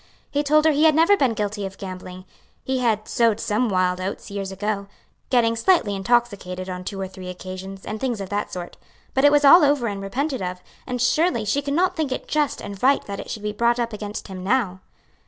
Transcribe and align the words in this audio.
He 0.31 0.41
told 0.41 0.65
her 0.65 0.71
he 0.71 0.85
had 0.85 0.95
never 0.95 1.15
been 1.15 1.35
guilty 1.35 1.63
of 1.63 1.77
gambling; 1.77 2.25
he 2.63 2.79
had 2.79 3.07
"sowed 3.07 3.39
some 3.39 3.69
wild 3.69 4.01
oats," 4.01 4.31
years 4.31 4.51
ago 4.51 4.87
getting 5.29 5.55
slightly 5.55 5.93
intoxicated 5.95 6.67
on 6.67 6.83
two 6.83 6.99
or 6.99 7.07
three 7.07 7.29
occasions, 7.29 7.85
and 7.85 7.99
things 8.01 8.19
of 8.19 8.29
that 8.29 8.51
sort 8.51 8.77
but 9.13 9.25
it 9.25 9.31
was 9.31 9.45
all 9.45 9.63
over 9.63 9.85
and 9.85 10.01
repented 10.01 10.41
of; 10.41 10.59
and 10.87 10.99
surely 11.03 11.45
she 11.45 11.61
could 11.61 11.75
not 11.75 11.95
think 11.95 12.11
it 12.11 12.27
just 12.27 12.61
and 12.63 12.81
right 12.81 13.05
that 13.05 13.19
it 13.19 13.29
should 13.29 13.43
be 13.43 13.51
brought 13.53 13.79
up 13.79 13.93
against 13.93 14.27
him 14.27 14.43
now. 14.43 14.79